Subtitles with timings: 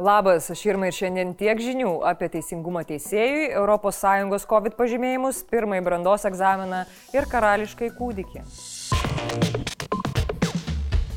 [0.00, 6.24] Labas, aš Irma ir šiandien tiek žinių apie teisingumą teisėjui, ES COVID pažymėjimus, pirmąjį brandos
[6.24, 8.40] egzaminą ir karališkai kūdikį.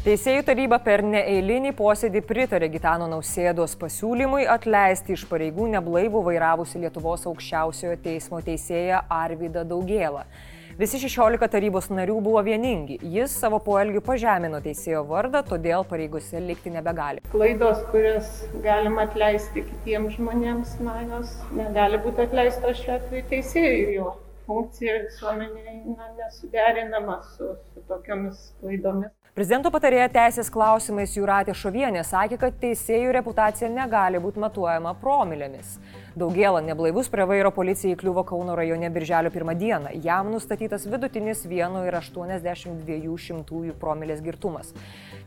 [0.04, 7.24] Teisėjų taryba per neeilinį posėdį pritarė Gitano Nausėdos pasiūlymui atleisti iš pareigų neblaivų vairavusi Lietuvos
[7.32, 10.26] aukščiausiojo teismo teisėją Arvydą Daugėlą.
[10.74, 12.96] Visi 16 tarybos narių buvo vieningi.
[13.14, 17.22] Jis savo poelgių pažemino teisėjo vardą, todėl pareigose likti nebegali.
[17.30, 18.32] Klaidos, kurias
[18.64, 23.98] galima atleisti kitiems žmonėms, na, jos negali būti atleistos šiuo atveju teisėjui.
[24.00, 24.16] Jo
[24.48, 25.76] funkcija visuomenėje
[26.18, 29.14] nesuderinama su, su tokiamis klaidomis.
[29.38, 35.78] Prezidento patarėja teisės klausimais Juratė Šovienė sakė, kad teisėjų reputacija negali būti matuojama promilėmis.
[36.14, 39.90] Daugėlą neblaivus prie vairo policija įkliuvo Kauno rajone birželio pirmą dieną.
[40.06, 44.70] Jam nustatytas vidutinis 1,82 promilės girtumas.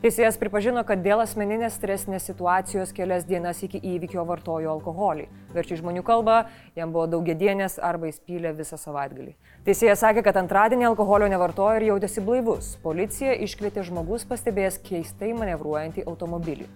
[0.05, 5.27] Teisėjas pripažino, kad dėl asmeninės stresinės situacijos kelias dienas iki įvykio vartojo alkoholį.
[5.57, 6.37] Verčiai žmonių kalba,
[6.79, 9.35] jam buvo daugiedienės arba įspylė visą savaitgalį.
[9.67, 12.79] Teisėjas sakė, kad antradienį alkoholio nevartojo ir jautėsi blaivus.
[12.87, 16.71] Policija iškvietė žmogus pastebėjęs keistai manevruojantį automobilį.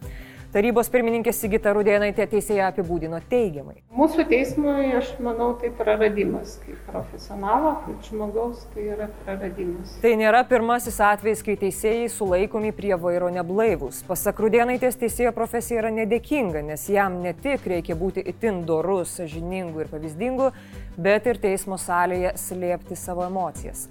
[0.51, 3.77] Tarybos pirmininkė Sigita Rudėnaitė teisėje apibūdino teigiamai.
[3.95, 6.57] Mūsų teismui, aš manau, tai praradimas.
[6.65, 9.93] Kaip profesionalo, kaip žmogaus, tai yra praradimas.
[10.03, 14.03] Tai nėra pirmasis atvejis, kai teisėjai sulaikomi prie vairo neblaivus.
[14.11, 19.85] Pasak Rudėnaitės, teisėjo profesija yra nedėkinga, nes jam ne tik reikia būti itin dorus, sažiningu
[19.85, 20.51] ir pavyzdingu,
[20.99, 23.87] bet ir teismo salėje slėpti savo emocijas.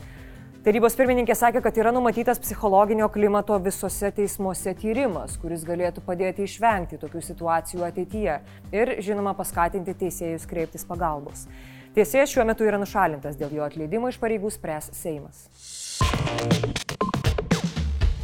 [0.69, 6.99] Tarybos pirmininkė sakė, kad yra numatytas psichologinio klimato visose teismuose tyrimas, kuris galėtų padėti išvengti
[7.01, 8.35] tokių situacijų ateityje
[8.77, 11.47] ir, žinoma, paskatinti teisėjus kreiptis pagalbos.
[11.97, 15.47] Teisėjas šiuo metu yra nušalintas, dėl jo atleidimo iš pareigų spręs Seimas.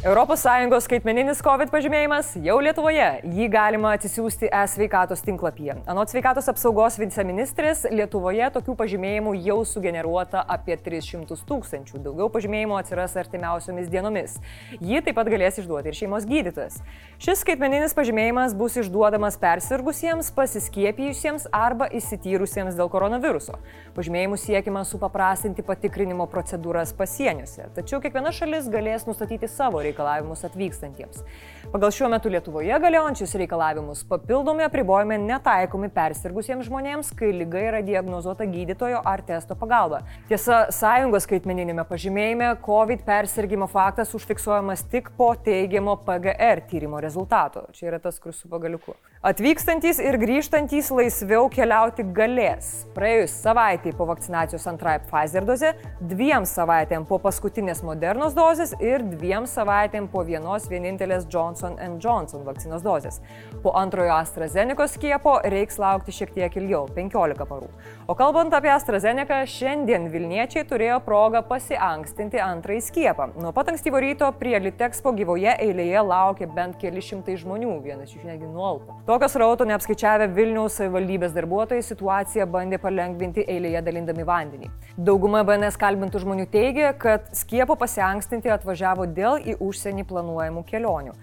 [0.06, 3.24] ES skaitmeninis COVID pažymėjimas jau Lietuvoje.
[3.26, 5.80] Jį galima atsisiųsti e-sveikatos tinklapyje.
[5.90, 11.98] Anot sveikatos apsaugos viceministrės, Lietuvoje tokių pažymėjimų jau sugeneruota apie 300 tūkstančių.
[12.04, 14.36] Daugiau pažymėjimų atsiras artimiausiomis dienomis.
[14.78, 16.78] Jį taip pat galės išduoti ir šeimos gydytojas.
[17.18, 23.58] Šis skaitmeninis pažymėjimas bus išduodamas persirgusiems, pasiskiepijusiems arba įsityrusiems dėl koronaviruso.
[23.98, 27.72] Pažymėjimų siekima supaprastinti patikrinimo procedūras pasieniuose.
[27.74, 31.24] Tačiau kiekviena šalis galės nustatyti savo reikalavimus reikalavimus atvykstantiems.
[31.72, 38.46] Pagal šiuo metu Lietuvoje galiojančius reikalavimus papildomi apribojimai netaikomi persirgusiems žmonėms, kai lyga yra diagnozuota
[38.46, 40.04] gydytojo ar testo pagalba.
[40.28, 47.66] Tiesa, sąjungos skaitmeninėme pažymėjime COVID persirgymo faktas užfiksuojamas tik po teigiamo PGR tyrimo rezultato.
[47.74, 48.94] Čia yra tas, kur su pagaliuku.
[49.26, 52.84] Atvykstantys ir grįžtantys laisviau keliauti galės.
[52.94, 59.48] Praėjus savaitį po vakcinacijos antrai Pfizer doze, dviem savaitėm po paskutinės modernos dozės ir dviem
[59.50, 59.75] savaitėm
[60.12, 63.20] po vienos vienintelės Johnson Johnson vakcinos dozės.
[63.62, 67.68] Po antrojo AstraZeneca skiepo reiks laukti šiek tiek ilgiau- 15 parų.
[68.08, 73.36] O kalbant apie AstraZeneca, šiandien Vilniečiai turėjo progą pasiankstinti antrąjį skiepą.
[73.36, 78.22] Nuo pat ankstyvo ryto prie Litexpo gyvoje eilėje laukė bent keli šimtai žmonių, vienas iš
[78.22, 78.94] jų netgi nuolpo.
[79.06, 84.70] Tokios rauto neapskaičiavę Vilniaus savivaldybės darbuotojai situaciją bandė palengvinti eilėje dalindami vandenį.
[84.96, 91.14] Dauguma BNS kalbintų žmonių teigia, kad skiepo pasiankstinti atvažiavo dėl į užsienį planuojamų kelionių.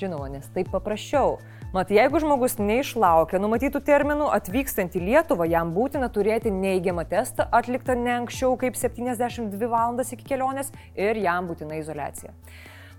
[0.00, 1.38] Žinoma, nes taip paprasčiau.
[1.70, 7.94] Mat, jeigu žmogus neišlaukia numatytų terminų, atvykstant į Lietuvą, jam būtina turėti neigiamą testą atliktą
[7.94, 12.34] ne anksčiau kaip 72 valandas iki kelionės ir jam būtina izolacija.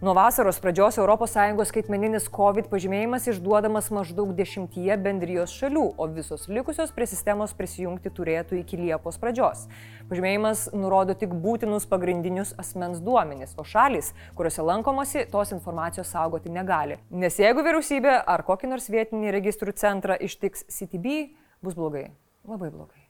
[0.02, 6.90] Nuo vasaros pradžios ES skaitmeninis COVID pažymėjimas išduodamas maždaug dešimtyje bendrijos šalių, o visos likusios
[6.90, 9.68] prie sistemos prisijungti turėtų iki Liepos pradžios.
[10.10, 16.98] Pažymėjimas nurodo tik būtinus pagrindinius asmens duomenis, o šalis, kuriuose lankomasi, tos informacijos saugoti negali.
[17.14, 21.30] Nes jeigu vyriausybė ar kokį nors vietinį registrų centrą ištiks CTB,
[21.62, 22.08] bus blogai.
[22.50, 23.06] Labai blogai.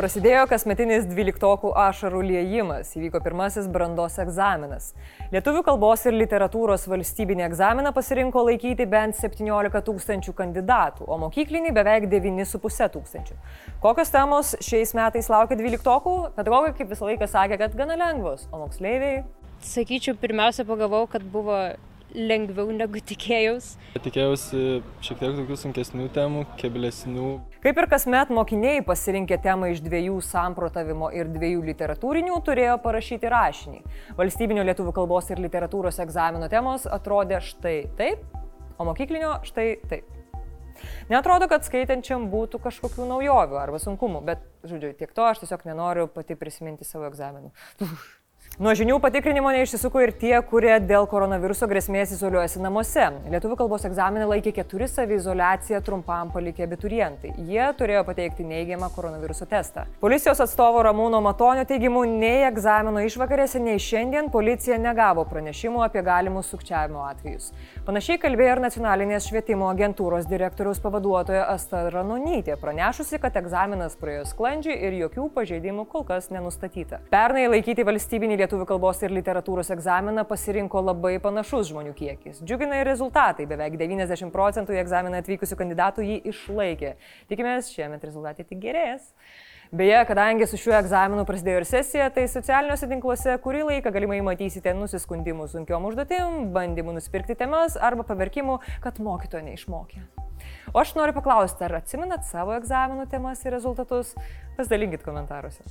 [0.00, 4.94] Prasidėjo kasmetinis dvyliktokų ašarų liejimas, įvyko pirmasis brandos egzaminas.
[5.28, 12.08] Lietuvių kalbos ir literatūros valstybinį egzaminą pasirinko laikyti bent 17 tūkstančių kandidatų, o mokyklinį beveik
[12.14, 13.36] 9,5 tūkstančių.
[13.84, 16.16] Kokios temos šiais metais laukia dvyliktokų?
[16.38, 19.20] Pedagogai kaip visą laiką sakė, kad gana lengvos, o moksleiviai?
[19.60, 21.60] Sakyčiau, pirmiausia pagalvojau, kad buvo
[22.14, 23.74] lengviau negu tikėjaus.
[23.94, 27.30] Tikėjausi šiek tiek tokių sunkesnių temų, keblesnių.
[27.64, 33.82] Kaip ir kasmet mokiniai pasirinkę temą iš dviejų samprotavimo ir dviejų literatūrinių turėjo parašyti rašinį.
[34.20, 38.24] Valstybinio lietuvių kalbos ir literatūros egzamino temos atrodė štai taip,
[38.78, 40.16] o mokyklinio štai taip.
[41.10, 46.06] Netrodo, kad skaitančiam būtų kažkokių naujovių arba sunkumų, bet, žodžiu, tiek to aš tiesiog nenoriu
[46.08, 47.52] pati prisiminti savo egzaminų.
[48.60, 53.06] Nuo žinių patikrinimo neišsisuko ir tie, kurie dėl koronaviruso grėsmės izoliuojasi namuose.
[53.32, 57.30] Lietuvų kalbos egzaminą laikė keturi savizolaciją trumpam palikę abiturientai.
[57.48, 59.86] Jie turėjo pateikti neigiamą koronaviruso testą.
[60.02, 66.52] Policijos atstovo Ramūno Matonio teigimu, nei egzamino išvakarėse, nei šiandien policija negavo pranešimų apie galimus
[66.52, 67.54] sukčiavimo atvejus.
[67.88, 74.76] Panašiai kalbėjo ir nacionalinės švietimo agentūros direktoriaus pavaduotoja Asta Ranonytė, pranešusi, kad egzaminas praėjo sklandžiai
[74.84, 77.00] ir jokių pažeidimų kol kas nenustatyta.
[77.08, 82.40] Pernai laikyti valstybinį Lietuvos lietuvių kalbos ir literatūros egzaminą pasirinko labai panašus žmonių kiekis.
[82.42, 83.46] Džiugina ir rezultatai.
[83.46, 86.96] Beveik 90 procentų į egzaminą atvykusių kandidatų jį išlaikė.
[87.30, 89.12] Tikimės, šiemet rezultatai tik gerės.
[89.70, 94.72] Beje, kadangi su šiuo egzaminu prasidėjo ir sesija, tai socialiniuose tinkluose kurį laiką galimai matysite
[94.74, 100.02] nusiskundimų sunkiom užduotim, bandymų nusipirkti temas arba paverkimų, kad mokytojo neišmokė.
[100.74, 104.16] O aš noriu paklausti, ar atsimenat savo egzaminų temas ir rezultatus?
[104.58, 105.62] Pasidalinkit komentaruose.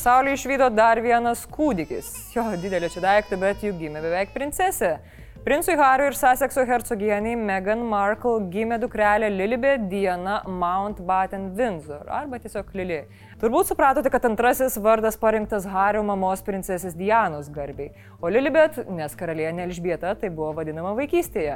[0.00, 2.06] Pasaulyje išvydo dar vienas kūdikis.
[2.32, 4.94] Jo, didelė čia daiktą, bet jų gimė beveik princesė.
[5.44, 12.72] Princui Hariui ir Sussexo hercogieniai Meghan Markle gimė dukrelė Lilibet Diana Mountbatten Windsor, arba tiesiog
[12.80, 13.02] Lili.
[13.40, 19.64] Turbūt supratote, kad antrasis vardas parinktas Hario mamos princesės Dianos garbiai, o Lilibet, nes karalienė
[19.64, 21.54] Elžbieta, tai buvo vadinama vaikystėje.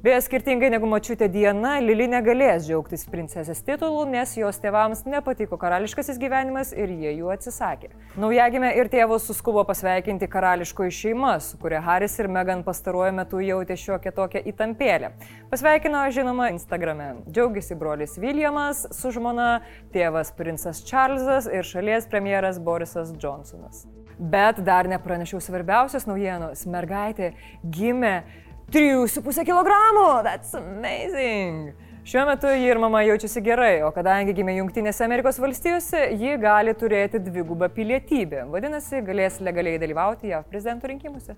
[0.00, 6.16] Beje, skirtingai negu mačiutė Diena, Lili negalės džiaugtis princesės titulų, nes jos tėvams nepatiko karališkasis
[6.20, 7.90] gyvenimas ir jie jų atsisakė.
[8.20, 13.76] Naujagime ir tėvus suskubo pasveikinti karališkoji šeima, su kuria Haris ir Megan pastaruoju metu jautė
[13.80, 15.12] šiokią tokią įtampėlę.
[15.52, 17.12] Pasveikino, žinoma, Instagrame.
[17.28, 19.58] Džiaugiasi brolis Viljamas su žmona,
[19.96, 23.86] tėvas princas Čarlzas Džonsas ir šalies premjeras Borisas Johnsonas.
[24.18, 26.62] Bet dar nepranešiau svarbiausios naujienos.
[26.70, 27.32] Mergaitė
[27.62, 28.22] gimė
[28.70, 29.74] 3,5 kg.
[30.22, 31.74] That's amazing.
[32.06, 36.78] Šiuo metu ji ir mama jaučiasi gerai, o kadangi gimė Junktinėse Amerikos valstijose, ji gali
[36.78, 38.46] turėti dvigubą pilietybę.
[38.52, 41.34] Vadinasi, galės legaliai dalyvauti JAV prezidento rinkimuose.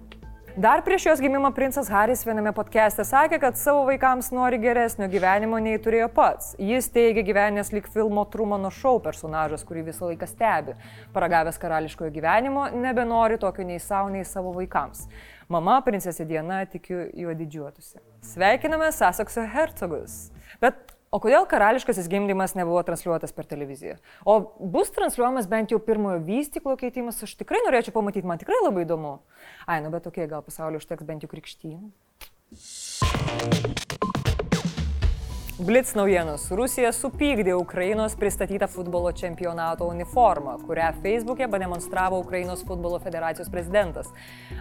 [0.59, 5.61] Dar prieš jos gimimą princas Haris viename podcast'e sakė, kad savo vaikams nori geresnio gyvenimo
[5.63, 6.57] nei turėjo pats.
[6.59, 10.75] Jis teigia gyvenęs lik filmo Trumano šou personažas, kurį visą laiką stebi.
[11.15, 15.07] Paragavęs karališkojo gyvenimo, nebenori tokio nei savo, nei savo vaikams.
[15.47, 18.03] Mama, princesė Diena, tikiu, juo didžiuotųsi.
[18.35, 20.25] Sveikiname Sasekso hercogus.
[20.59, 23.97] Bet O kodėl karališkasis gimdymas nebuvo transliuotas per televiziją?
[24.29, 28.85] O bus transliuojamas bent jau pirmojo vystyklo keitimas, aš tikrai norėčiau pamatyti, man tikrai labai
[28.85, 29.15] įdomu.
[29.65, 31.89] Ai, nu bet tokie, gal pasaulio užteks bent jau krikštynų.
[35.59, 36.45] Blitz naujienos.
[36.55, 44.13] Rusija supykdė Ukrainos pristatytą futbolo čempionato uniformą, kurią Facebook'e pademonstravo Ukrainos futbolo federacijos prezidentas.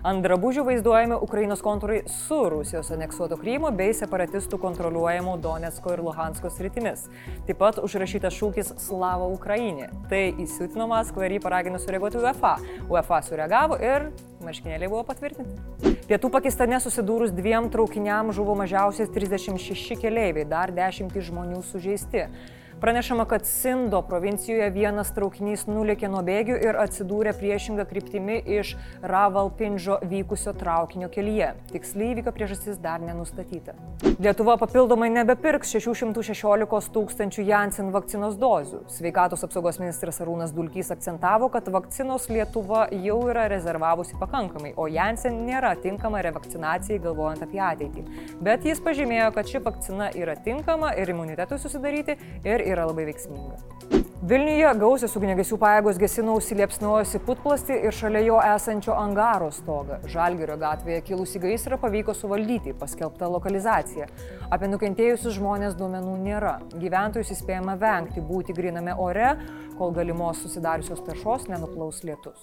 [0.01, 6.49] Ant drabužių vaizduojami Ukrainos kontūrai su Rusijos aneksuoto Krymo bei separatistų kontroliuojamų Donetsko ir Luhansko
[6.49, 7.05] sritimis.
[7.45, 9.91] Taip pat užrašytas šūkis Slava Ukrainė.
[10.09, 12.57] Tai įsiutino Maskvą ir jį paragino sureaguoti UEFA.
[12.89, 14.09] UEFA sureagavo ir
[14.41, 15.96] marškinėliai buvo patvirtinti.
[16.07, 22.29] Pietų Pakistane susidūrus dviem traukiniam žuvo mažiausiai 36 keleiviai, dar 10 žmonių sužeisti.
[22.81, 29.95] Pranešama, kad Sindo provincijoje vienas traukinys nulėkė nuo bėgių ir atsidūrė priešingą kryptimį iš Ravalpindžo
[30.05, 31.55] vykusio traukinio kelyje.
[31.71, 33.73] Tiksliai įvykio priežastis dar nenustatyta.
[34.21, 38.83] Lietuva papildomai nebepirks 616 tūkstančių Janssen vakcinos dozių.
[38.93, 45.41] Sveikatos apsaugos ministras Arūnas Dulkys akcentavo, kad vakcinos Lietuva jau yra rezervavusi pakankamai, o Janssen
[45.49, 48.05] nėra tinkama revakcinacijai galvojant apie ateitį.
[48.45, 53.63] Bet jis pažymėjo, kad ši vakcina yra tinkama ir imunitetui susidaryti ir yra labai veiksminga.
[54.27, 59.99] Vilniuje gausios ugnegesių pajėgos gesino užsiliepsnojusi putplasti ir šalia jo esančio angaro stogą.
[60.09, 64.09] Žalgirio gatvėje kilusi gaisrą pavyko suvaldyti, paskelbta lokalizacija.
[64.49, 66.57] Apie nukentėjusius žmonės duomenų nėra.
[66.73, 69.35] Gyventojus įspėjama vengti būti griname ore,
[69.77, 72.41] kol galimos susidariusios taršos nenuplaus lietus.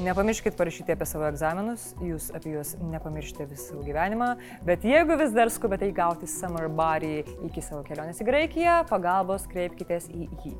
[0.00, 4.30] Nepamirškit parašyti apie savo egzaminus, jūs apie juos nepamiršite visą gyvenimą,
[4.64, 10.08] bet jeigu vis dar skubate įgauti Summer Body iki savo kelionės į Graikiją, pagalbos kreipkitės
[10.08, 10.54] į jį.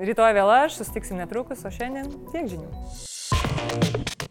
[0.00, 4.29] Rytoj vėl aš, sustiksim netrukus, o šiandien tiek žinių.